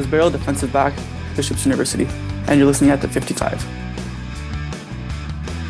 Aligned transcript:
Nicholas 0.00 0.10
Barrow, 0.10 0.30
defensive 0.30 0.72
back, 0.72 0.94
Bishops 1.36 1.66
University, 1.66 2.06
and 2.46 2.58
you're 2.58 2.66
listening 2.66 2.90
at 2.90 3.02
the 3.02 3.08
55. 3.08 3.62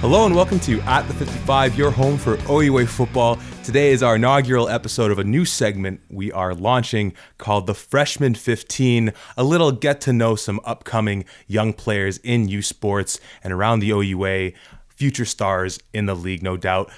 Hello 0.00 0.24
and 0.24 0.36
welcome 0.36 0.60
to 0.60 0.80
At 0.82 1.02
the 1.08 1.14
55, 1.14 1.76
your 1.76 1.90
home 1.90 2.16
for 2.16 2.38
OUA 2.48 2.86
football. 2.86 3.40
Today 3.64 3.90
is 3.90 4.04
our 4.04 4.14
inaugural 4.14 4.68
episode 4.68 5.10
of 5.10 5.18
a 5.18 5.24
new 5.24 5.44
segment 5.44 6.00
we 6.08 6.30
are 6.30 6.54
launching 6.54 7.12
called 7.38 7.66
the 7.66 7.74
Freshman 7.74 8.36
15, 8.36 9.12
a 9.36 9.42
little 9.42 9.72
get 9.72 10.00
to 10.02 10.12
know 10.12 10.36
some 10.36 10.60
upcoming 10.64 11.24
young 11.48 11.72
players 11.72 12.18
in 12.18 12.46
U 12.46 12.62
Sports 12.62 13.18
and 13.42 13.52
around 13.52 13.80
the 13.80 13.90
OUA, 13.90 14.52
future 14.86 15.24
stars 15.24 15.80
in 15.92 16.06
the 16.06 16.14
league, 16.14 16.44
no 16.44 16.56
doubt. 16.56 16.88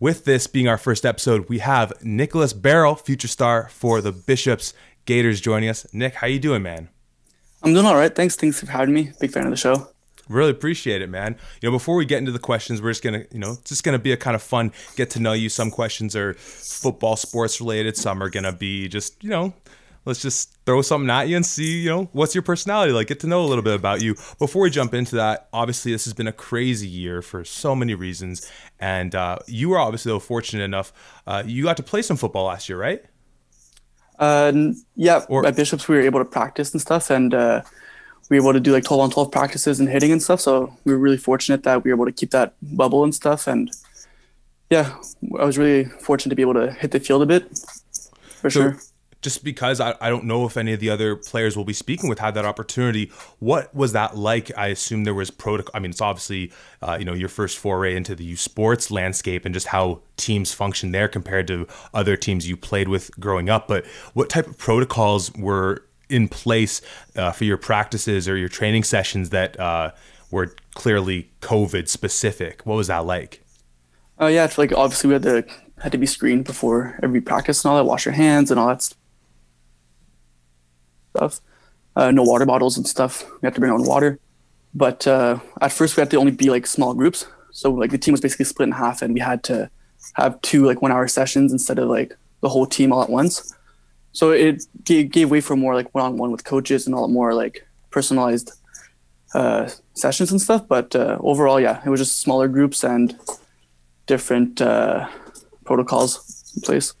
With 0.00 0.24
this 0.24 0.48
being 0.48 0.66
our 0.66 0.78
first 0.78 1.06
episode, 1.06 1.48
we 1.48 1.60
have 1.60 1.92
Nicholas 2.02 2.52
Barrow, 2.52 2.96
future 2.96 3.28
star 3.28 3.68
for 3.68 4.00
the 4.00 4.10
Bishops 4.10 4.74
Gators, 5.04 5.40
joining 5.40 5.68
us. 5.68 5.86
Nick, 5.92 6.14
how 6.14 6.28
you 6.28 6.38
doing, 6.38 6.62
man? 6.62 6.88
I'm 7.62 7.74
doing 7.74 7.86
all 7.86 7.96
right. 7.96 8.14
Thanks. 8.14 8.36
Thanks 8.36 8.60
for 8.60 8.70
having 8.70 8.94
me. 8.94 9.12
Big 9.20 9.32
fan 9.32 9.44
of 9.44 9.50
the 9.50 9.56
show. 9.56 9.88
Really 10.28 10.50
appreciate 10.52 11.02
it, 11.02 11.08
man. 11.10 11.36
You 11.60 11.68
know, 11.68 11.72
before 11.72 11.96
we 11.96 12.04
get 12.04 12.18
into 12.18 12.30
the 12.30 12.38
questions, 12.38 12.80
we're 12.80 12.90
just 12.90 13.02
gonna, 13.02 13.24
you 13.32 13.38
know, 13.38 13.52
it's 13.52 13.68
just 13.68 13.82
gonna 13.82 13.98
be 13.98 14.12
a 14.12 14.16
kind 14.16 14.36
of 14.36 14.42
fun 14.42 14.72
get 14.96 15.10
to 15.10 15.20
know 15.20 15.32
you. 15.32 15.48
Some 15.48 15.70
questions 15.70 16.14
are 16.14 16.34
football, 16.34 17.16
sports 17.16 17.60
related. 17.60 17.96
Some 17.96 18.22
are 18.22 18.30
gonna 18.30 18.52
be 18.52 18.86
just, 18.88 19.22
you 19.24 19.30
know, 19.30 19.52
let's 20.04 20.22
just 20.22 20.56
throw 20.64 20.82
something 20.82 21.10
at 21.10 21.28
you 21.28 21.36
and 21.36 21.44
see, 21.44 21.80
you 21.82 21.88
know, 21.88 22.08
what's 22.12 22.34
your 22.34 22.42
personality 22.42 22.92
like. 22.92 23.08
Get 23.08 23.20
to 23.20 23.26
know 23.26 23.44
a 23.44 23.46
little 23.46 23.64
bit 23.64 23.74
about 23.74 24.02
you. 24.02 24.14
Before 24.38 24.62
we 24.62 24.70
jump 24.70 24.94
into 24.94 25.16
that, 25.16 25.48
obviously 25.52 25.90
this 25.90 26.04
has 26.04 26.14
been 26.14 26.28
a 26.28 26.32
crazy 26.32 26.88
year 26.88 27.20
for 27.20 27.44
so 27.44 27.74
many 27.74 27.94
reasons, 27.94 28.50
and 28.78 29.14
uh, 29.16 29.38
you 29.48 29.70
were 29.70 29.78
obviously 29.78 30.10
though 30.12 30.20
fortunate 30.20 30.62
enough, 30.62 30.92
uh, 31.26 31.42
you 31.44 31.64
got 31.64 31.76
to 31.78 31.82
play 31.82 32.02
some 32.02 32.16
football 32.16 32.46
last 32.46 32.68
year, 32.68 32.78
right? 32.78 33.04
Uh, 34.18 34.72
yeah, 34.94 35.24
or, 35.28 35.46
at 35.46 35.56
Bishops 35.56 35.88
we 35.88 35.96
were 35.96 36.02
able 36.02 36.20
to 36.20 36.24
practice 36.24 36.72
and 36.72 36.80
stuff, 36.80 37.10
and 37.10 37.34
uh, 37.34 37.62
we 38.28 38.38
were 38.38 38.44
able 38.44 38.52
to 38.52 38.60
do 38.60 38.72
like 38.72 38.84
12 38.84 39.00
on 39.00 39.10
12 39.10 39.30
practices 39.30 39.80
and 39.80 39.88
hitting 39.88 40.12
and 40.12 40.22
stuff. 40.22 40.40
So 40.40 40.76
we 40.84 40.92
were 40.92 40.98
really 40.98 41.16
fortunate 41.16 41.64
that 41.64 41.84
we 41.84 41.90
were 41.90 41.96
able 41.96 42.06
to 42.06 42.12
keep 42.12 42.30
that 42.30 42.54
bubble 42.62 43.04
and 43.04 43.14
stuff. 43.14 43.46
And 43.46 43.70
yeah, 44.70 44.94
I 45.38 45.44
was 45.44 45.58
really 45.58 45.84
fortunate 45.84 46.30
to 46.30 46.36
be 46.36 46.42
able 46.42 46.54
to 46.54 46.72
hit 46.72 46.92
the 46.92 47.00
field 47.00 47.22
a 47.22 47.26
bit 47.26 47.48
for 48.40 48.50
so, 48.50 48.60
sure. 48.60 48.78
Just 49.22 49.44
because 49.44 49.80
I, 49.80 49.94
I 50.00 50.10
don't 50.10 50.24
know 50.24 50.46
if 50.46 50.56
any 50.56 50.72
of 50.72 50.80
the 50.80 50.90
other 50.90 51.14
players 51.14 51.56
we'll 51.56 51.64
be 51.64 51.72
speaking 51.72 52.08
with 52.08 52.18
had 52.18 52.34
that 52.34 52.44
opportunity, 52.44 53.10
what 53.38 53.72
was 53.74 53.92
that 53.92 54.16
like? 54.16 54.50
I 54.58 54.66
assume 54.66 55.04
there 55.04 55.14
was 55.14 55.30
protocol. 55.30 55.70
I 55.74 55.78
mean, 55.78 55.92
it's 55.92 56.00
obviously 56.00 56.52
uh, 56.82 56.96
you 56.98 57.04
know 57.04 57.14
your 57.14 57.28
first 57.28 57.58
foray 57.58 57.94
into 57.94 58.14
the 58.14 58.24
U 58.24 58.36
Sports 58.36 58.90
landscape 58.90 59.44
and 59.44 59.54
just 59.54 59.68
how 59.68 60.00
teams 60.16 60.52
function 60.52 60.90
there 60.90 61.08
compared 61.08 61.46
to 61.46 61.66
other 61.94 62.16
teams 62.16 62.48
you 62.48 62.56
played 62.56 62.88
with 62.88 63.10
growing 63.20 63.48
up. 63.48 63.68
But 63.68 63.86
what 64.12 64.28
type 64.28 64.48
of 64.48 64.58
protocols 64.58 65.32
were 65.34 65.84
in 66.08 66.28
place 66.28 66.82
uh, 67.16 67.32
for 67.32 67.44
your 67.44 67.56
practices 67.56 68.28
or 68.28 68.36
your 68.36 68.48
training 68.48 68.84
sessions 68.84 69.30
that 69.30 69.58
uh, 69.58 69.92
were 70.30 70.54
clearly 70.74 71.30
COVID 71.40 71.88
specific? 71.88 72.62
What 72.64 72.74
was 72.74 72.88
that 72.88 73.06
like? 73.06 73.42
Oh 74.18 74.26
yeah, 74.26 74.44
it's 74.44 74.58
like 74.58 74.72
obviously 74.72 75.08
we 75.08 75.14
had 75.14 75.22
to 75.22 75.44
had 75.80 75.92
to 75.92 75.98
be 75.98 76.06
screened 76.06 76.44
before 76.44 76.98
every 77.02 77.20
practice 77.20 77.64
and 77.64 77.70
all 77.70 77.76
that, 77.76 77.84
wash 77.84 78.04
your 78.04 78.14
hands 78.14 78.50
and 78.50 78.58
all 78.58 78.68
that 78.68 78.94
stuff. 81.16 81.40
Uh, 81.94 82.10
no 82.10 82.22
water 82.22 82.46
bottles 82.46 82.76
and 82.76 82.86
stuff. 82.86 83.24
We 83.40 83.46
had 83.46 83.54
to 83.54 83.60
bring 83.60 83.72
our 83.72 83.78
own 83.78 83.86
water. 83.86 84.18
But 84.74 85.06
uh, 85.06 85.38
at 85.60 85.72
first 85.72 85.96
we 85.96 86.00
had 86.00 86.10
to 86.10 86.16
only 86.16 86.32
be 86.32 86.48
like 86.50 86.66
small 86.66 86.94
groups. 86.94 87.26
So 87.50 87.70
like 87.70 87.90
the 87.90 87.98
team 87.98 88.12
was 88.12 88.20
basically 88.20 88.46
split 88.46 88.68
in 88.68 88.72
half, 88.72 89.02
and 89.02 89.12
we 89.12 89.20
had 89.20 89.42
to 89.44 89.70
have 90.14 90.40
two 90.42 90.64
like 90.64 90.80
one 90.80 90.92
hour 90.92 91.06
sessions 91.06 91.52
instead 91.52 91.78
of 91.78 91.88
like 91.88 92.16
the 92.40 92.48
whole 92.48 92.66
team 92.66 92.92
all 92.92 93.02
at 93.02 93.10
once 93.10 93.54
so 94.12 94.30
it 94.30 94.64
gave, 94.84 95.10
gave 95.10 95.30
way 95.30 95.40
for 95.40 95.56
more 95.56 95.74
like 95.74 95.92
one-on-one 95.94 96.30
with 96.30 96.44
coaches 96.44 96.86
and 96.86 96.94
a 96.94 96.98
lot 96.98 97.08
more 97.08 97.34
like 97.34 97.66
personalized 97.90 98.52
uh, 99.34 99.68
sessions 99.94 100.30
and 100.30 100.40
stuff 100.40 100.66
but 100.68 100.94
uh, 100.94 101.16
overall 101.20 101.58
yeah 101.58 101.80
it 101.84 101.88
was 101.88 102.00
just 102.00 102.20
smaller 102.20 102.48
groups 102.48 102.84
and 102.84 103.18
different 104.06 104.60
uh, 104.60 105.08
protocols 105.64 106.52
in 106.54 106.62
place 106.62 106.94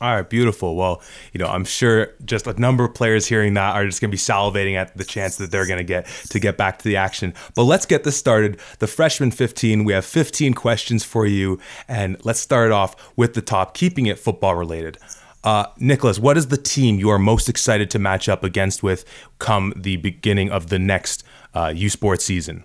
all 0.00 0.14
right, 0.14 0.28
beautiful. 0.28 0.76
Well, 0.76 1.02
you 1.32 1.38
know, 1.38 1.48
I'm 1.48 1.64
sure 1.64 2.14
just 2.24 2.46
a 2.46 2.58
number 2.60 2.84
of 2.84 2.94
players 2.94 3.26
hearing 3.26 3.54
that 3.54 3.74
are 3.74 3.84
just 3.84 4.00
going 4.00 4.10
to 4.10 4.14
be 4.14 4.18
salivating 4.18 4.74
at 4.74 4.96
the 4.96 5.02
chance 5.02 5.36
that 5.36 5.50
they're 5.50 5.66
going 5.66 5.78
to 5.78 5.84
get 5.84 6.06
to 6.30 6.38
get 6.38 6.56
back 6.56 6.78
to 6.78 6.84
the 6.84 6.96
action. 6.96 7.34
But 7.56 7.64
let's 7.64 7.84
get 7.84 8.04
this 8.04 8.16
started. 8.16 8.60
The 8.78 8.86
freshman 8.86 9.32
15, 9.32 9.82
we 9.82 9.92
have 9.92 10.04
15 10.04 10.54
questions 10.54 11.02
for 11.02 11.26
you, 11.26 11.58
and 11.88 12.16
let's 12.24 12.38
start 12.38 12.70
off 12.70 12.94
with 13.16 13.34
the 13.34 13.42
top, 13.42 13.74
keeping 13.74 14.06
it 14.06 14.20
football 14.20 14.54
related. 14.54 14.98
Uh, 15.42 15.66
Nicholas, 15.78 16.18
what 16.20 16.36
is 16.36 16.46
the 16.46 16.56
team 16.56 17.00
you 17.00 17.08
are 17.10 17.18
most 17.18 17.48
excited 17.48 17.90
to 17.90 17.98
match 17.98 18.28
up 18.28 18.44
against 18.44 18.84
with 18.84 19.04
come 19.40 19.72
the 19.74 19.96
beginning 19.96 20.50
of 20.50 20.68
the 20.68 20.78
next 20.78 21.24
uh, 21.54 21.72
U 21.74 21.90
Sports 21.90 22.24
season? 22.24 22.62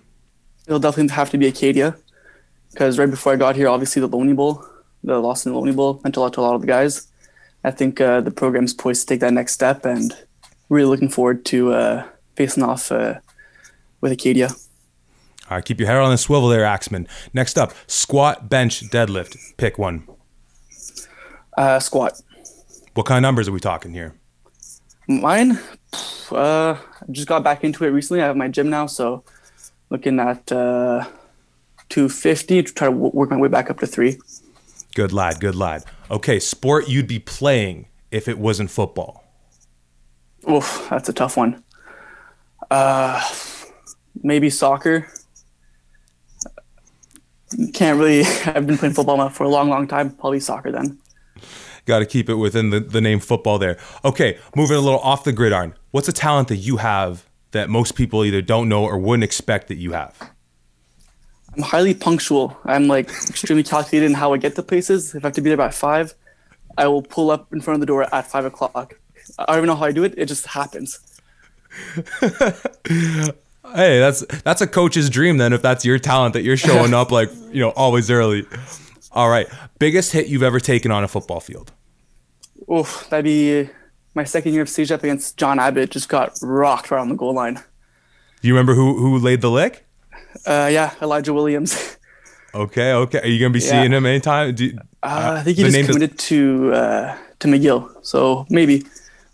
It'll 0.68 0.78
definitely 0.78 1.12
have 1.14 1.30
to 1.30 1.38
be 1.38 1.48
Acadia 1.48 1.96
because 2.70 2.96
right 2.96 3.10
before 3.10 3.32
I 3.32 3.36
got 3.36 3.56
here, 3.56 3.68
obviously 3.68 4.00
the 4.00 4.08
Loney 4.08 4.34
Bowl, 4.34 4.64
the 5.02 5.18
loss 5.18 5.44
in 5.44 5.52
the 5.52 5.58
Loney 5.58 5.72
Bowl 5.72 6.00
meant 6.04 6.16
a 6.16 6.20
lot 6.20 6.32
to 6.34 6.40
a 6.40 6.42
lot 6.42 6.54
of 6.54 6.60
the 6.60 6.66
guys. 6.66 7.08
I 7.64 7.70
think 7.70 8.00
uh, 8.00 8.20
the 8.20 8.30
program's 8.30 8.74
poised 8.74 9.02
to 9.02 9.06
take 9.06 9.20
that 9.20 9.32
next 9.32 9.52
step 9.52 9.84
and 9.84 10.14
really 10.68 10.88
looking 10.88 11.08
forward 11.08 11.44
to 11.46 11.72
uh, 11.72 12.06
facing 12.36 12.62
off 12.62 12.92
uh, 12.92 13.14
with 14.00 14.12
Acadia. 14.12 14.48
All 14.48 15.58
right, 15.58 15.64
keep 15.64 15.78
your 15.78 15.88
head 15.88 15.96
on 15.96 16.10
the 16.10 16.18
swivel 16.18 16.48
there, 16.48 16.64
Axemen. 16.64 17.06
Next 17.32 17.58
up, 17.58 17.72
squat, 17.86 18.48
bench, 18.48 18.82
deadlift. 18.90 19.36
Pick 19.56 19.78
one. 19.78 20.06
Uh, 21.56 21.78
squat. 21.78 22.20
What 22.94 23.06
kind 23.06 23.18
of 23.18 23.22
numbers 23.22 23.48
are 23.48 23.52
we 23.52 23.60
talking 23.60 23.92
here? 23.92 24.14
Mine, 25.06 25.58
uh, 26.30 26.76
just 27.10 27.28
got 27.28 27.44
back 27.44 27.62
into 27.62 27.84
it 27.84 27.88
recently. 27.88 28.22
I 28.22 28.26
have 28.26 28.36
my 28.36 28.48
gym 28.48 28.70
now, 28.70 28.86
so 28.86 29.22
looking 29.90 30.18
at 30.18 30.50
uh, 30.50 31.04
250 31.90 32.62
to 32.62 32.74
try 32.74 32.88
to 32.88 32.90
work 32.90 33.30
my 33.30 33.36
way 33.36 33.48
back 33.48 33.70
up 33.70 33.80
to 33.80 33.86
three. 33.86 34.18
Good 34.94 35.12
lad, 35.12 35.40
good 35.40 35.56
lad. 35.56 35.84
Okay, 36.10 36.38
sport 36.38 36.88
you'd 36.88 37.08
be 37.08 37.18
playing 37.18 37.88
if 38.10 38.28
it 38.28 38.38
wasn't 38.38 38.70
football. 38.70 39.24
Oof, 40.48 40.86
that's 40.88 41.08
a 41.08 41.12
tough 41.12 41.36
one. 41.36 41.64
Uh, 42.70 43.22
maybe 44.22 44.50
soccer. 44.50 45.08
Can't 47.72 47.98
really. 47.98 48.24
I've 48.46 48.66
been 48.66 48.78
playing 48.78 48.94
football 48.94 49.28
for 49.30 49.44
a 49.44 49.48
long, 49.48 49.68
long 49.68 49.88
time. 49.88 50.10
Probably 50.10 50.40
soccer 50.40 50.70
then. 50.70 50.98
Got 51.86 51.98
to 51.98 52.06
keep 52.06 52.30
it 52.30 52.36
within 52.36 52.70
the, 52.70 52.80
the 52.80 53.00
name 53.00 53.20
football 53.20 53.58
there. 53.58 53.78
Okay, 54.04 54.38
moving 54.56 54.76
a 54.76 54.80
little 54.80 55.00
off 55.00 55.24
the 55.24 55.32
gridiron. 55.32 55.74
What's 55.90 56.08
a 56.08 56.12
talent 56.12 56.48
that 56.48 56.56
you 56.56 56.78
have 56.78 57.28
that 57.50 57.68
most 57.68 57.94
people 57.94 58.24
either 58.24 58.40
don't 58.40 58.68
know 58.68 58.84
or 58.84 58.98
wouldn't 58.98 59.24
expect 59.24 59.68
that 59.68 59.76
you 59.76 59.92
have? 59.92 60.33
I'm 61.56 61.62
highly 61.62 61.94
punctual. 61.94 62.56
I'm 62.64 62.88
like 62.88 63.08
extremely 63.08 63.62
calculated 63.62 64.06
in 64.06 64.14
how 64.14 64.32
I 64.32 64.38
get 64.38 64.56
to 64.56 64.62
places. 64.62 65.14
If 65.14 65.24
I 65.24 65.28
have 65.28 65.34
to 65.34 65.40
be 65.40 65.50
there 65.50 65.56
by 65.56 65.70
five, 65.70 66.14
I 66.76 66.88
will 66.88 67.02
pull 67.02 67.30
up 67.30 67.52
in 67.52 67.60
front 67.60 67.76
of 67.76 67.80
the 67.80 67.86
door 67.86 68.02
at 68.14 68.26
five 68.26 68.44
o'clock. 68.44 68.98
I 69.38 69.46
don't 69.46 69.56
even 69.58 69.66
know 69.68 69.76
how 69.76 69.86
I 69.86 69.92
do 69.92 70.04
it. 70.04 70.14
It 70.16 70.26
just 70.26 70.46
happens. 70.46 70.98
hey, 72.90 73.98
that's 73.98 74.24
that's 74.42 74.60
a 74.60 74.66
coach's 74.66 75.08
dream 75.10 75.38
then. 75.38 75.52
If 75.52 75.62
that's 75.62 75.84
your 75.84 75.98
talent 75.98 76.34
that 76.34 76.42
you're 76.42 76.56
showing 76.56 76.94
up 76.94 77.10
like 77.10 77.30
you 77.52 77.60
know 77.60 77.70
always 77.70 78.10
early. 78.10 78.46
All 79.12 79.28
right. 79.28 79.46
Biggest 79.78 80.12
hit 80.12 80.26
you've 80.26 80.42
ever 80.42 80.58
taken 80.58 80.90
on 80.90 81.04
a 81.04 81.08
football 81.08 81.38
field? 81.38 81.72
Oof, 82.70 83.06
that'd 83.10 83.24
be 83.24 83.70
my 84.14 84.24
second 84.24 84.52
year 84.52 84.62
of 84.62 84.68
CEGEP 84.68 84.90
up 84.92 85.04
against 85.04 85.36
John 85.36 85.60
Abbott. 85.60 85.90
Just 85.90 86.08
got 86.08 86.36
rocked 86.42 86.90
right 86.90 87.00
on 87.00 87.08
the 87.08 87.14
goal 87.14 87.34
line. 87.34 87.62
Do 88.40 88.48
you 88.48 88.54
remember 88.54 88.74
who 88.74 88.98
who 88.98 89.18
laid 89.18 89.40
the 89.40 89.50
lick? 89.50 89.86
Uh, 90.46 90.68
yeah, 90.70 90.94
Elijah 91.00 91.32
Williams. 91.32 91.98
Okay, 92.54 92.92
okay. 92.92 93.18
Are 93.18 93.26
you 93.26 93.40
gonna 93.40 93.52
be 93.52 93.58
yeah. 93.58 93.70
seeing 93.70 93.92
him 93.92 94.06
anytime? 94.06 94.54
You, 94.56 94.78
uh, 95.02 95.06
uh, 95.06 95.36
I 95.38 95.42
think 95.42 95.56
he 95.56 95.64
just 95.64 95.86
committed 95.86 96.16
does... 96.16 96.26
to 96.28 96.72
uh, 96.72 97.18
to 97.40 97.48
McGill, 97.48 98.06
so 98.06 98.46
maybe. 98.48 98.84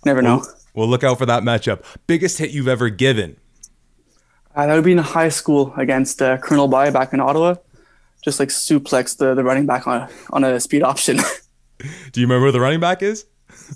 Never 0.06 0.22
know. 0.22 0.36
Well, 0.36 0.54
well, 0.72 0.88
look 0.88 1.04
out 1.04 1.18
for 1.18 1.26
that 1.26 1.42
matchup. 1.42 1.84
Biggest 2.06 2.38
hit 2.38 2.52
you've 2.52 2.68
ever 2.68 2.88
given? 2.88 3.36
Uh, 4.56 4.66
that 4.66 4.74
would 4.74 4.84
be 4.84 4.92
in 4.92 4.98
high 4.98 5.28
school 5.28 5.74
against 5.76 6.22
uh, 6.22 6.38
Colonel 6.38 6.68
By 6.68 6.88
back 6.88 7.12
in 7.12 7.20
Ottawa 7.20 7.56
just 8.22 8.38
like 8.38 8.50
suplex 8.50 9.16
the, 9.16 9.34
the 9.34 9.44
running 9.44 9.66
back 9.66 9.86
on 9.86 10.02
a, 10.02 10.08
on 10.30 10.44
a 10.44 10.60
speed 10.60 10.82
option. 10.82 11.16
do 12.12 12.20
you 12.20 12.26
remember 12.26 12.46
who 12.46 12.52
the 12.52 12.60
running 12.60 12.80
back 12.80 13.02
is? 13.02 13.26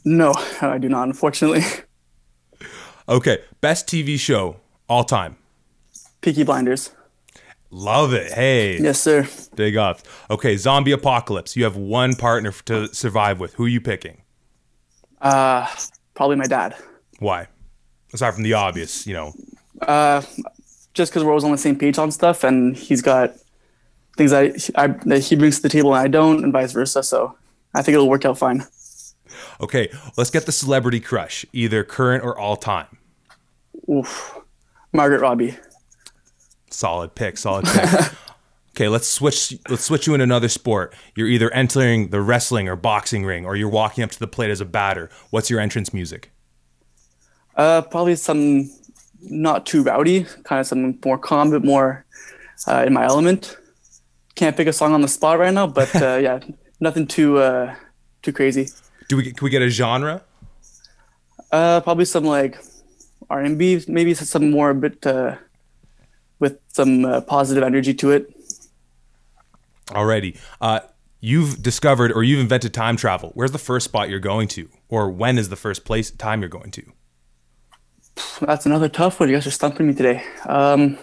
No, 0.04 0.34
I 0.60 0.78
do 0.78 0.88
not, 0.88 1.08
unfortunately. 1.08 1.62
Okay, 3.08 3.42
best 3.60 3.86
TV 3.86 4.18
show 4.18 4.56
all 4.88 5.04
time. 5.04 5.36
Peaky 6.20 6.42
Blinders. 6.42 6.90
Love 7.74 8.14
it. 8.14 8.32
Hey. 8.32 8.78
Yes, 8.78 9.00
sir. 9.00 9.26
Big 9.56 9.76
ups. 9.76 10.04
Okay, 10.30 10.56
zombie 10.56 10.92
apocalypse. 10.92 11.56
You 11.56 11.64
have 11.64 11.74
one 11.74 12.14
partner 12.14 12.52
to 12.66 12.86
survive 12.94 13.40
with. 13.40 13.54
Who 13.54 13.64
are 13.64 13.68
you 13.68 13.80
picking? 13.80 14.22
Uh, 15.20 15.68
probably 16.14 16.36
my 16.36 16.46
dad. 16.46 16.76
Why? 17.18 17.48
Aside 18.12 18.34
from 18.34 18.44
the 18.44 18.52
obvious, 18.52 19.08
you 19.08 19.14
know. 19.14 19.32
Uh, 19.82 20.22
just 20.92 21.10
because 21.10 21.24
we're 21.24 21.30
always 21.30 21.42
on 21.42 21.50
the 21.50 21.58
same 21.58 21.76
page 21.76 21.98
on 21.98 22.12
stuff, 22.12 22.44
and 22.44 22.76
he's 22.76 23.02
got 23.02 23.34
things 24.16 24.32
I, 24.32 24.52
I, 24.76 24.86
that 25.06 25.24
he 25.24 25.34
brings 25.34 25.56
to 25.56 25.62
the 25.62 25.68
table 25.68 25.92
and 25.96 26.00
I 26.00 26.06
don't, 26.06 26.44
and 26.44 26.52
vice 26.52 26.70
versa. 26.70 27.02
So 27.02 27.36
I 27.74 27.82
think 27.82 27.94
it'll 27.94 28.08
work 28.08 28.24
out 28.24 28.38
fine. 28.38 28.64
Okay, 29.60 29.90
let's 30.16 30.30
get 30.30 30.46
the 30.46 30.52
celebrity 30.52 31.00
crush, 31.00 31.44
either 31.52 31.82
current 31.82 32.22
or 32.22 32.38
all 32.38 32.54
time. 32.54 32.98
Oof. 33.90 34.38
Margaret 34.92 35.22
Robbie. 35.22 35.56
Solid 36.74 37.14
pick. 37.14 37.38
Solid 37.38 37.64
pick. 37.66 38.12
okay, 38.70 38.88
let's 38.88 39.08
switch. 39.08 39.56
Let's 39.68 39.84
switch 39.84 40.06
you 40.06 40.14
in 40.14 40.20
another 40.20 40.48
sport. 40.48 40.94
You're 41.14 41.28
either 41.28 41.50
entering 41.52 42.08
the 42.08 42.20
wrestling 42.20 42.68
or 42.68 42.76
boxing 42.76 43.24
ring, 43.24 43.46
or 43.46 43.56
you're 43.56 43.68
walking 43.68 44.02
up 44.02 44.10
to 44.10 44.18
the 44.18 44.26
plate 44.26 44.50
as 44.50 44.60
a 44.60 44.64
batter. 44.64 45.08
What's 45.30 45.50
your 45.50 45.60
entrance 45.60 45.94
music? 45.94 46.30
Uh, 47.56 47.82
probably 47.82 48.16
some 48.16 48.70
not 49.22 49.64
too 49.64 49.82
rowdy, 49.82 50.26
kind 50.42 50.60
of 50.60 50.66
some 50.66 50.98
more 51.04 51.16
calm, 51.18 51.50
but 51.50 51.64
more 51.64 52.04
uh, 52.66 52.84
in 52.86 52.92
my 52.92 53.04
element. 53.04 53.56
Can't 54.34 54.56
pick 54.56 54.66
a 54.66 54.72
song 54.72 54.92
on 54.92 55.00
the 55.00 55.08
spot 55.08 55.38
right 55.38 55.54
now, 55.54 55.68
but 55.68 55.94
uh, 55.94 56.16
yeah, 56.16 56.40
nothing 56.80 57.06
too 57.06 57.38
uh, 57.38 57.74
too 58.22 58.32
crazy. 58.32 58.68
Do 59.08 59.16
we 59.16 59.32
can 59.32 59.44
we 59.44 59.50
get 59.50 59.62
a 59.62 59.68
genre? 59.68 60.22
Uh, 61.52 61.80
probably 61.80 62.04
some 62.04 62.24
like 62.24 62.58
R 63.30 63.40
and 63.40 63.56
B, 63.56 63.80
maybe 63.86 64.12
some 64.14 64.50
more 64.50 64.70
a 64.70 64.74
bit 64.74 65.06
uh, 65.06 65.36
with 66.44 66.58
some 66.68 67.04
uh, 67.04 67.20
positive 67.22 67.64
energy 67.64 67.94
to 67.94 68.10
it. 68.10 68.22
Alrighty, 69.86 70.38
uh, 70.60 70.80
you've 71.20 71.62
discovered 71.62 72.12
or 72.12 72.22
you've 72.22 72.40
invented 72.40 72.72
time 72.74 72.96
travel. 72.96 73.30
Where's 73.34 73.52
the 73.52 73.64
first 73.70 73.84
spot 73.84 74.08
you're 74.10 74.26
going 74.32 74.48
to, 74.48 74.68
or 74.88 75.10
when 75.10 75.38
is 75.38 75.48
the 75.48 75.56
first 75.56 75.84
place 75.84 76.10
time 76.10 76.40
you're 76.42 76.56
going 76.60 76.70
to? 76.72 76.84
That's 78.40 78.66
another 78.66 78.88
tough 78.88 79.20
one. 79.20 79.28
You 79.28 79.36
guys 79.36 79.46
are 79.46 79.50
stumping 79.50 79.88
me 79.88 79.94
today. 79.94 80.22
Um, 80.46 80.98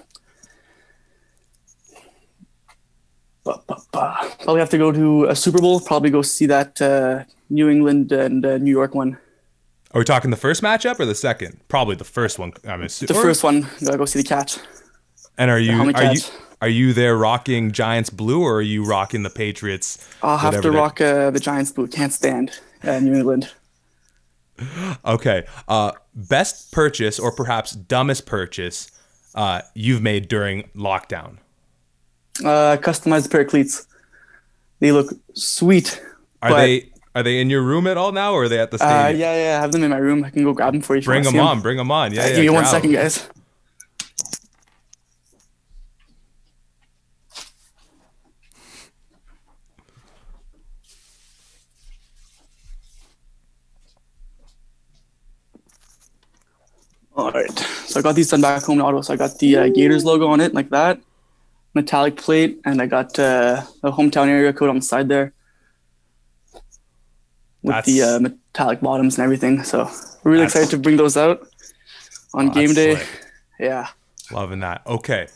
Probably 3.44 4.60
have 4.60 4.70
to 4.70 4.78
go 4.78 4.92
to 4.92 5.26
a 5.26 5.36
Super 5.36 5.60
Bowl. 5.60 5.80
Probably 5.80 6.10
go 6.10 6.22
see 6.22 6.46
that 6.46 6.82
uh, 6.82 7.24
New 7.50 7.70
England 7.70 8.12
and 8.12 8.46
uh, 8.46 8.58
New 8.58 8.72
York 8.72 8.94
one. 8.94 9.18
Are 9.94 10.00
we 10.00 10.06
talking 10.06 10.32
the 10.32 10.38
first 10.38 10.62
matchup 10.62 11.00
or 11.00 11.06
the 11.06 11.16
second? 11.16 11.60
Probably 11.68 11.96
the 11.96 12.04
first 12.06 12.40
one. 12.40 12.54
I'm 12.64 12.84
assuming. 12.84 13.16
The 13.16 13.22
first 13.22 13.44
one. 13.44 13.68
Gotta 13.84 13.98
go 13.98 14.06
see 14.06 14.22
the 14.22 14.28
catch. 14.28 14.58
And 15.38 15.50
are 15.50 15.60
you 15.60 15.92
are 15.94 16.14
you 16.14 16.22
are 16.62 16.70
you 16.70 16.94
there 16.94 17.18
rocking 17.18 17.72
Giants 17.72 18.10
blue 18.10 18.42
or 18.44 18.56
are 18.56 18.62
you 18.62 18.86
rocking 18.86 19.24
the 19.24 19.30
Patriots? 19.30 20.08
I'll 20.22 20.38
have 20.38 20.62
to 20.62 20.72
rock 20.72 21.02
uh, 21.02 21.32
the 21.32 21.40
Giants 21.40 21.72
blue. 21.72 21.88
Can't 21.88 22.14
stand 22.14 22.52
uh, 22.84 23.00
New 23.00 23.14
England. 23.14 23.52
Okay. 25.04 25.48
Uh, 25.68 25.92
best 26.14 26.72
purchase 26.72 27.18
or 27.18 27.32
perhaps 27.32 27.72
dumbest 27.72 28.28
purchase 28.28 28.92
uh, 29.34 29.62
you've 29.74 30.04
made 30.04 30.28
during 30.28 30.70
lockdown? 30.76 31.38
Uh, 32.40 32.78
customized 32.78 33.32
pair 33.32 33.42
of 33.42 33.48
cleats. 33.48 33.88
They 34.80 34.92
look 34.92 35.14
sweet. 35.34 36.00
Are 36.44 36.54
they 36.54 36.92
are 37.14 37.24
they 37.24 37.42
in 37.42 37.50
your 37.50 37.62
room 37.62 37.88
at 37.88 37.98
all 37.98 38.12
now, 38.12 38.34
or 38.34 38.44
are 38.44 38.50
they 38.50 38.60
at 38.60 38.72
the 38.72 38.76
uh, 38.76 38.88
stadium? 38.88 39.06
Uh, 39.06 39.10
yeah, 39.10 39.44
yeah, 39.44 39.58
I 39.58 39.62
have 39.62 39.72
them 39.72 39.84
in 39.84 39.90
my 39.92 39.98
room. 39.98 40.24
I 40.24 40.30
can 40.30 40.44
go 40.44 40.54
grab 40.54 40.74
them 40.74 40.82
for 40.82 40.96
you. 40.96 41.02
Bring 41.02 41.24
them 41.24 41.40
on. 41.40 41.58
Them. 41.58 41.62
Bring 41.62 41.78
them 41.78 41.92
on. 41.92 42.14
Yeah, 42.14 42.28
yeah. 42.28 42.36
Give 42.36 42.42
me 42.42 42.50
one 42.50 42.66
second, 42.66 42.92
guys. 42.92 43.28
All 57.22 57.32
right, 57.32 57.60
so 57.86 58.00
I 58.00 58.04
got 58.04 58.16
these 58.16 58.30
done 58.30 58.42
back 58.42 58.64
home 58.64 58.80
in 58.80 58.86
Ottawa. 58.86 59.02
So 59.02 59.14
I 59.14 59.18
got 59.18 59.38
the 59.40 59.58
uh, 59.58 59.68
Gators 59.70 60.04
logo 60.04 60.28
on 60.28 60.42
it, 60.42 60.54
like 60.54 60.70
that 60.70 61.00
metallic 61.74 62.18
plate, 62.18 62.60
and 62.66 62.82
I 62.82 62.86
got 62.86 63.18
uh, 63.20 63.64
a 63.84 63.92
hometown 63.92 64.28
area 64.28 64.52
code 64.54 64.70
on 64.70 64.78
the 64.78 64.82
side 64.82 65.08
there 65.08 65.34
with 67.62 67.76
That's... 67.76 67.88
the 67.88 68.02
uh, 68.02 68.20
metallic 68.20 68.82
bottoms 68.82 69.18
and 69.18 69.24
everything. 69.24 69.64
So 69.64 69.90
we're 70.24 70.32
really 70.32 70.46
excited 70.46 70.70
to 70.72 70.78
bring 70.78 70.98
those 70.98 71.18
out 71.18 71.48
on 72.34 72.50
oh, 72.50 72.54
game 72.54 72.74
day. 72.74 72.96
Slick. 72.96 73.26
Yeah, 73.60 73.88
loving 74.32 74.60
that. 74.62 74.82
Okay, 74.88 75.28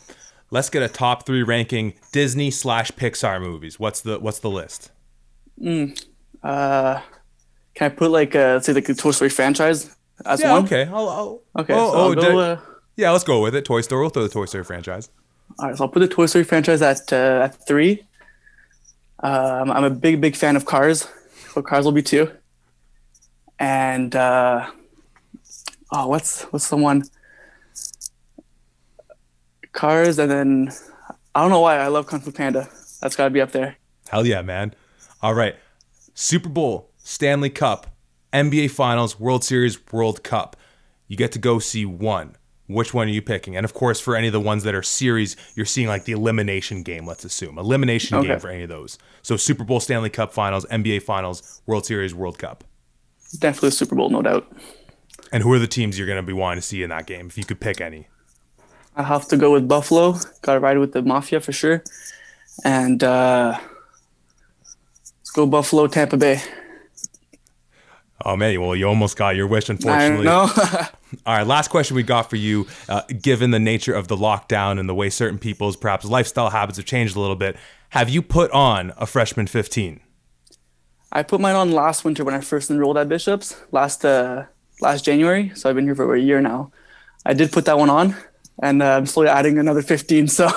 let's 0.51 0.69
get 0.69 0.81
a 0.81 0.89
top 0.89 1.25
three 1.25 1.43
ranking 1.43 1.93
Disney 2.11 2.51
slash 2.51 2.91
Pixar 2.91 3.39
movies. 3.41 3.79
What's 3.79 4.01
the 4.01 4.19
What's 4.19 4.39
the 4.39 4.49
list? 4.49 4.91
Mm, 5.61 6.03
uh, 6.43 6.99
can 7.75 7.91
I 7.91 7.95
put 7.95 8.11
like 8.11 8.35
uh, 8.35 8.55
let's 8.55 8.65
say 8.65 8.73
like 8.73 8.85
the 8.85 8.95
Toy 8.95 9.11
Story 9.11 9.29
franchise 9.29 9.95
yeah, 10.23 10.53
one? 10.53 10.65
Okay. 10.65 10.85
I'll, 10.85 11.09
I'll, 11.09 11.41
okay. 11.59 11.73
Oh, 11.73 11.91
so 11.91 11.97
oh, 11.97 12.15
go, 12.15 12.39
uh, 12.39 12.59
yeah. 12.95 13.11
Let's 13.11 13.23
go 13.23 13.41
with 13.41 13.55
it. 13.55 13.65
Toy 13.65 13.81
Story. 13.81 14.01
We'll 14.01 14.09
throw 14.09 14.23
the 14.23 14.29
Toy 14.29 14.45
Story 14.45 14.63
franchise. 14.63 15.09
All 15.59 15.67
right, 15.67 15.77
so 15.77 15.85
I'll 15.85 15.89
put 15.89 15.99
the 15.99 16.07
Toy 16.07 16.25
Story 16.25 16.43
franchise 16.43 16.81
at 16.81 17.11
uh, 17.11 17.43
at 17.43 17.67
three. 17.67 18.03
Um, 19.19 19.71
I'm 19.71 19.83
a 19.83 19.89
big, 19.89 20.21
big 20.21 20.35
fan 20.35 20.55
of 20.55 20.65
Cars, 20.65 21.07
so 21.53 21.61
Cars 21.61 21.85
will 21.85 21.91
be 21.91 22.03
two. 22.03 22.31
And 23.59 24.15
uh, 24.15 24.69
oh, 25.91 26.07
what's 26.07 26.43
what's 26.43 26.69
the 26.69 26.77
one? 26.77 27.03
Cars, 29.71 30.19
and 30.19 30.29
then 30.29 30.71
I 31.33 31.41
don't 31.41 31.49
know 31.49 31.61
why 31.61 31.77
I 31.77 31.87
love 31.87 32.07
Kung 32.07 32.19
Fu 32.19 32.31
Panda. 32.31 32.69
That's 33.01 33.15
got 33.15 33.25
to 33.25 33.29
be 33.29 33.41
up 33.41 33.51
there. 33.51 33.77
Hell 34.09 34.25
yeah, 34.25 34.41
man! 34.41 34.73
All 35.21 35.33
right, 35.33 35.55
Super 36.13 36.49
Bowl, 36.49 36.91
Stanley 36.97 37.49
Cup, 37.49 37.87
NBA 38.35 38.71
Finals, 38.71 39.19
World 39.19 39.43
Series, 39.43 39.79
World 39.91 40.23
Cup. 40.23 40.57
You 41.07 41.17
get 41.17 41.31
to 41.33 41.39
go 41.39 41.59
see 41.59 41.85
one 41.85 42.37
which 42.67 42.93
one 42.93 43.07
are 43.07 43.11
you 43.11 43.21
picking? 43.21 43.55
And 43.55 43.63
of 43.63 43.73
course, 43.73 43.99
for 43.99 44.15
any 44.15 44.27
of 44.27 44.33
the 44.33 44.39
ones 44.39 44.63
that 44.63 44.73
are 44.73 44.83
series, 44.83 45.35
you're 45.55 45.65
seeing 45.65 45.87
like 45.87 46.05
the 46.05 46.13
elimination 46.13 46.83
game, 46.83 47.05
let's 47.05 47.23
assume. 47.23 47.57
Elimination 47.57 48.17
okay. 48.17 48.29
game 48.29 48.39
for 48.39 48.49
any 48.49 48.63
of 48.63 48.69
those. 48.69 48.97
So 49.21 49.37
Super 49.37 49.63
Bowl, 49.63 49.79
Stanley 49.79 50.09
Cup 50.09 50.33
finals, 50.33 50.65
NBA 50.65 51.03
finals, 51.03 51.61
World 51.65 51.85
Series, 51.85 52.15
World 52.15 52.39
Cup. 52.39 52.63
Definitely 53.37 53.71
Super 53.71 53.95
Bowl, 53.95 54.09
no 54.09 54.21
doubt. 54.21 54.51
And 55.31 55.43
who 55.43 55.51
are 55.53 55.59
the 55.59 55.67
teams 55.67 55.97
you're 55.97 56.07
going 56.07 56.17
to 56.17 56.23
be 56.23 56.33
wanting 56.33 56.61
to 56.61 56.67
see 56.67 56.83
in 56.83 56.89
that 56.89 57.05
game, 57.05 57.27
if 57.27 57.37
you 57.37 57.43
could 57.43 57.59
pick 57.59 57.81
any? 57.81 58.07
I 58.95 59.03
have 59.03 59.27
to 59.27 59.37
go 59.37 59.51
with 59.51 59.67
Buffalo. 59.67 60.13
Got 60.41 60.53
to 60.53 60.59
ride 60.59 60.77
with 60.77 60.93
the 60.93 61.01
Mafia 61.01 61.41
for 61.41 61.51
sure. 61.51 61.83
And 62.63 63.03
uh, 63.03 63.59
let's 65.19 65.31
go 65.31 65.45
Buffalo, 65.45 65.87
Tampa 65.87 66.17
Bay. 66.17 66.41
Oh 68.23 68.35
man, 68.37 68.59
well 68.61 68.75
you 68.75 68.87
almost 68.87 69.17
got 69.17 69.35
your 69.35 69.47
wish, 69.47 69.69
unfortunately. 69.69 70.27
All 70.27 70.47
right, 71.25 71.45
last 71.45 71.69
question 71.69 71.95
we 71.95 72.03
got 72.03 72.29
for 72.29 72.37
you. 72.37 72.67
Uh, 72.87 73.01
given 73.21 73.51
the 73.51 73.59
nature 73.59 73.93
of 73.93 74.07
the 74.07 74.15
lockdown 74.15 74.79
and 74.79 74.87
the 74.87 74.95
way 74.95 75.09
certain 75.09 75.37
people's 75.37 75.75
perhaps 75.75 76.05
lifestyle 76.05 76.49
habits 76.49 76.77
have 76.77 76.85
changed 76.85 77.15
a 77.15 77.19
little 77.19 77.35
bit, 77.35 77.57
have 77.89 78.09
you 78.09 78.21
put 78.21 78.51
on 78.51 78.93
a 78.97 79.05
freshman 79.05 79.47
15? 79.47 79.99
I 81.11 81.23
put 81.23 81.39
mine 81.39 81.55
on 81.55 81.71
last 81.71 82.03
winter 82.03 82.23
when 82.23 82.33
I 82.33 82.41
first 82.41 82.69
enrolled 82.69 82.97
at 82.97 83.07
Bishops 83.07 83.55
last 83.71 84.03
uh, 84.05 84.45
last 84.81 85.05
January. 85.05 85.51
So 85.55 85.69
I've 85.69 85.75
been 85.75 85.85
here 85.85 85.95
for 85.95 86.03
over 86.03 86.15
a 86.15 86.21
year 86.21 86.41
now. 86.41 86.71
I 87.25 87.33
did 87.33 87.51
put 87.51 87.65
that 87.65 87.77
one 87.77 87.89
on, 87.89 88.15
and 88.61 88.81
uh, 88.83 88.97
I'm 88.97 89.05
slowly 89.05 89.29
adding 89.29 89.57
another 89.57 89.81
15. 89.81 90.27
So 90.27 90.49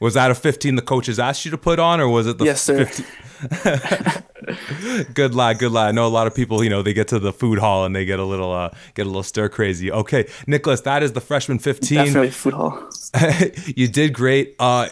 was 0.00 0.14
that 0.14 0.30
a 0.30 0.34
15 0.34 0.76
the 0.76 0.82
coaches 0.82 1.18
asked 1.18 1.44
you 1.44 1.50
to 1.50 1.58
put 1.58 1.78
on, 1.78 2.00
or 2.00 2.08
was 2.08 2.26
it 2.26 2.38
the 2.38 2.44
yes, 2.44 2.62
sir. 2.62 2.84
15? 2.86 4.24
good 5.14 5.34
lad, 5.34 5.58
good 5.58 5.72
lad. 5.72 5.88
I 5.88 5.92
know 5.92 6.06
a 6.06 6.08
lot 6.08 6.26
of 6.26 6.34
people, 6.34 6.62
you 6.62 6.70
know, 6.70 6.82
they 6.82 6.92
get 6.92 7.08
to 7.08 7.18
the 7.18 7.32
food 7.32 7.58
hall 7.58 7.84
and 7.84 7.94
they 7.94 8.04
get 8.04 8.18
a 8.18 8.24
little 8.24 8.52
uh, 8.52 8.70
get 8.94 9.06
a 9.06 9.08
little 9.08 9.22
stir 9.22 9.48
crazy. 9.48 9.90
Okay, 9.90 10.28
Nicholas, 10.46 10.80
that 10.82 11.02
is 11.02 11.12
the 11.12 11.20
freshman 11.20 11.58
15. 11.58 11.98
Definitely 11.98 12.30
food 12.30 12.54
hall. 12.54 12.90
you 13.66 13.88
did 13.88 14.12
great. 14.12 14.54
Uh, 14.58 14.88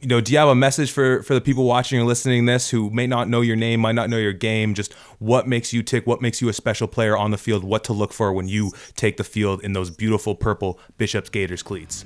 you 0.00 0.08
know, 0.08 0.20
do 0.20 0.32
you 0.32 0.38
have 0.38 0.48
a 0.48 0.54
message 0.54 0.90
for 0.90 1.22
for 1.22 1.34
the 1.34 1.40
people 1.40 1.64
watching 1.64 2.00
or 2.00 2.04
listening 2.04 2.44
this 2.46 2.70
who 2.70 2.90
may 2.90 3.06
not 3.06 3.28
know 3.28 3.40
your 3.40 3.56
name, 3.56 3.80
might 3.80 3.94
not 3.94 4.10
know 4.10 4.18
your 4.18 4.32
game? 4.32 4.74
Just 4.74 4.92
what 5.18 5.46
makes 5.46 5.72
you 5.72 5.82
tick? 5.82 6.06
What 6.06 6.20
makes 6.20 6.42
you 6.42 6.48
a 6.48 6.52
special 6.52 6.88
player 6.88 7.16
on 7.16 7.30
the 7.30 7.38
field? 7.38 7.62
What 7.62 7.84
to 7.84 7.92
look 7.92 8.12
for 8.12 8.32
when 8.32 8.48
you 8.48 8.72
take 8.96 9.16
the 9.16 9.24
field 9.24 9.62
in 9.62 9.72
those 9.72 9.90
beautiful 9.90 10.34
purple 10.34 10.80
Bishops 10.98 11.28
Gators 11.28 11.62
cleats? 11.62 12.04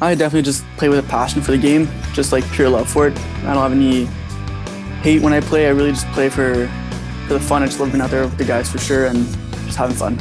I 0.00 0.14
definitely 0.16 0.42
just 0.42 0.64
play 0.76 0.88
with 0.88 0.98
a 0.98 1.08
passion 1.08 1.40
for 1.40 1.52
the 1.52 1.58
game, 1.58 1.88
just 2.12 2.32
like 2.32 2.44
pure 2.50 2.68
love 2.68 2.90
for 2.90 3.06
it. 3.06 3.16
I 3.16 3.54
don't 3.54 3.62
have 3.62 3.72
any 3.72 4.08
hate 5.04 5.20
when 5.20 5.34
I 5.34 5.40
play. 5.40 5.66
I 5.66 5.70
really 5.70 5.90
just 5.92 6.06
play 6.12 6.30
for 6.30 6.66
for 7.28 7.34
the 7.34 7.40
fun. 7.40 7.62
I 7.62 7.66
just 7.66 7.78
love 7.78 7.92
being 7.92 8.02
out 8.02 8.10
there 8.10 8.24
with 8.24 8.38
the 8.38 8.44
guys 8.44 8.72
for 8.72 8.78
sure 8.78 9.06
and 9.06 9.26
just 9.66 9.76
having 9.76 9.94
fun. 9.94 10.16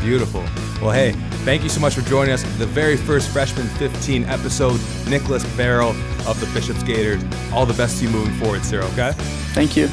Beautiful. 0.00 0.40
Well, 0.80 0.92
hey, 0.92 1.12
thank 1.44 1.64
you 1.64 1.68
so 1.68 1.80
much 1.80 1.94
for 1.94 2.02
joining 2.02 2.32
us. 2.32 2.42
The 2.58 2.66
very 2.66 2.96
first 2.96 3.30
freshman 3.30 3.66
15 3.66 4.24
episode, 4.24 4.80
Nicholas 5.08 5.44
Barrow 5.56 5.90
of 6.26 6.40
the 6.40 6.46
Bishop 6.54 6.76
Gators. 6.86 7.22
All 7.52 7.66
the 7.66 7.74
best 7.74 7.98
to 7.98 8.06
you 8.06 8.10
moving 8.10 8.34
forward, 8.34 8.64
sir. 8.64 8.82
Okay. 8.82 9.12
Thank 9.52 9.76
you. 9.76 9.88